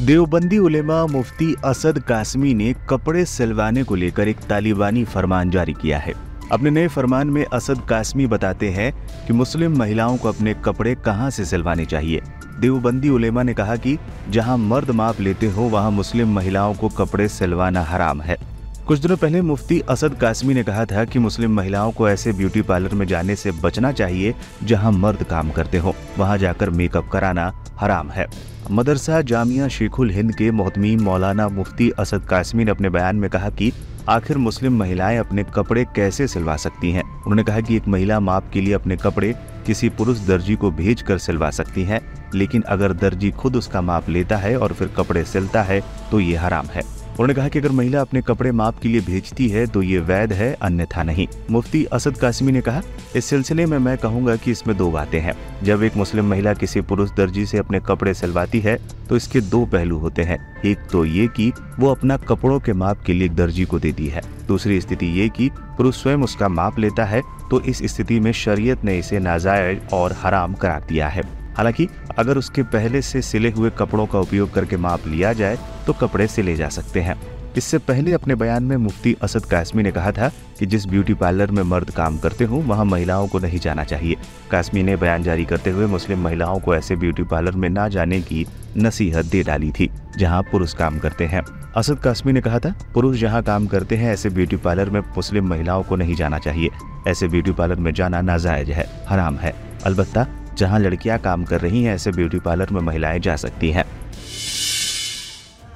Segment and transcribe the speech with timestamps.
[0.00, 5.98] देवबंदी उलेमा मुफ्ती असद कासमी ने कपड़े सिलवाने को लेकर एक तालिबानी फरमान जारी किया
[5.98, 6.12] है।
[6.52, 8.92] अपने नए फरमान में असद कासमी बताते हैं
[9.26, 12.22] कि मुस्लिम महिलाओं को अपने कपड़े कहाँ से सिलवाने चाहिए।
[12.60, 13.98] देवबंदी उलेमा ने कहा कि
[14.30, 18.38] जहाँ मर्द माप लेते हो, वहाँ मुस्लिम महिलाओं को कपड़े सिलवाना हराम है।
[18.86, 22.62] कुछ दिनों पहले मुफ्ती असद कासमी ने कहा था कि मुस्लिम महिलाओं को ऐसे ब्यूटी
[22.62, 27.52] पार्लर में जाने से बचना चाहिए जहाँ मर्द काम करते हो। वहाँ जाकर मेकअप कराना
[27.80, 28.26] हराम है।
[28.70, 33.50] मदरसा जामिया शेखुल हिंद के मोहतमी मौलाना मुफ्ती असद कासमी ने अपने बयान में कहा
[33.50, 33.72] कि
[34.08, 37.02] आखिर मुस्लिम महिलाएँ अपने कपड़े कैसे सिलवा सकती हैं?
[37.02, 39.32] उन्होंने कहा कि एक महिला माप के लिए अपने कपड़े
[39.66, 42.00] किसी पुरुष दर्जी को भेज कर सिलवा सकती हैं,
[42.34, 46.36] लेकिन अगर दर्जी खुद उसका माप लेता है और फिर कपड़े सिलता है तो ये
[46.36, 49.80] हराम है। उन्होंने कहा कि अगर महिला अपने कपड़े माप के लिए भेजती है तो
[49.82, 52.82] ये वैध है, अन्यथा नहीं। मुफ्ती असद कासिमी ने कहा,
[53.16, 56.80] इस सिलसिले में मैं कहूँगा कि इसमें दो बातें हैं। जब एक मुस्लिम महिला किसी
[56.82, 58.76] पुरुष दर्जी से अपने कपड़े सिलवाती है
[59.08, 63.02] तो इसके दो पहलू होते हैं। एक तो ये कि वो अपना कपड़ों के माप
[63.02, 67.04] के लिए दर्जी को देती है। दूसरी स्थिति ये कि पुरुष स्वयं उसका माप लेता
[67.04, 71.22] है तो इस स्थिति में शरीयत ने इसे नाजायज और हराम करार दिया है।
[71.60, 71.86] हालाँकि
[72.18, 76.26] अगर उसके पहले से सिले हुए कपड़ों का उपयोग करके माप लिया जाए तो कपड़े
[76.26, 77.16] सिले जा सकते हैं।
[77.56, 81.50] इससे पहले अपने बयान में मुफ्ती असद कासमी ने कहा था कि जिस ब्यूटी पार्लर
[81.50, 84.16] में मर्द काम करते हों, वहाँ महिलाओं को नहीं जाना चाहिए।
[84.50, 88.20] कासमी ने बयान जारी करते हुए मुस्लिम महिलाओं को ऐसे ब्यूटी पार्लर में ना जाने
[88.22, 91.42] की नसीहत दे डाली थी, जहाँ पुरुष काम करते हैं।
[91.76, 95.48] असद कासमी ने कहा था, पुरुष जहाँ काम करते हैं, ऐसे ब्यूटी पार्लर में मुस्लिम
[95.48, 96.70] महिलाओं को नहीं जाना चाहिए।
[97.08, 99.54] ऐसे ब्यूटी पार्लर में जाना नाजायज है, हराम है।
[99.86, 103.84] अलबत्ता जहाँ लड़कियाँ काम कर रही हैं ऐसे ब्यूटी पार्लर में महिलाएँ जा सकती हैं।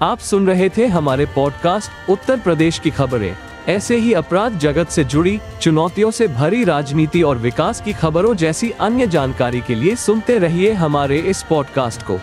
[0.03, 3.37] आप सुन रहे थे हमारे पॉडकास्ट उत्तर प्रदेश की खबरें।
[3.69, 8.71] ऐसे ही अपराध जगत से जुड़ी चुनौतियों से भरी राजनीति और विकास की खबरों जैसी
[8.71, 12.19] अन्य जानकारी के लिए सुनते रहिए हमारे इस पॉडकास्ट को।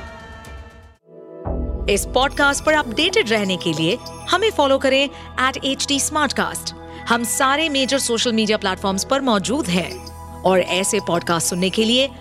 [1.90, 3.98] इस पॉडकास्ट पर अपडेटेड रहने के लिए
[4.32, 5.04] हमें फॉलो करें
[5.40, 6.00] एट एच डी
[7.10, 10.12] हम सारे मेजर सोशल मीडिया प्लेटफॉर्म पर मौजूद हैं।
[10.42, 12.10] और ऐसे पॉडकास्ट सुनने के लिए